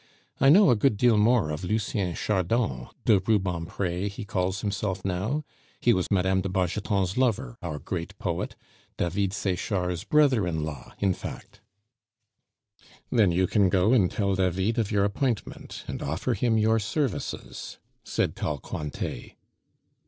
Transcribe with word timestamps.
I 0.39 0.49
know 0.49 0.71
a 0.71 0.75
good 0.75 0.97
deal 0.97 1.15
more 1.15 1.51
of 1.51 1.63
Lucien 1.63 2.15
Chardon 2.15 2.87
(de 3.05 3.19
Rubempre 3.19 4.07
he 4.07 4.25
calls 4.25 4.61
himself 4.61 5.05
now), 5.05 5.43
he 5.79 5.93
was 5.93 6.07
Mme. 6.09 6.39
de 6.41 6.49
Bargeton's 6.49 7.17
lover, 7.17 7.55
our 7.61 7.77
great 7.77 8.17
poet, 8.17 8.55
David 8.97 9.31
Sechard's 9.31 10.03
brother 10.03 10.47
in 10.47 10.63
law, 10.63 10.95
in 10.97 11.13
fact." 11.13 11.61
"Then 13.11 13.31
you 13.31 13.45
can 13.45 13.69
go 13.69 13.93
and 13.93 14.09
tell 14.09 14.33
David 14.33 14.79
of 14.79 14.89
your 14.91 15.03
appointment, 15.03 15.83
and 15.87 16.01
offer 16.01 16.33
him 16.33 16.57
your 16.57 16.79
services," 16.79 17.77
said 18.03 18.35
tall 18.35 18.57
Cointet. 18.57 19.35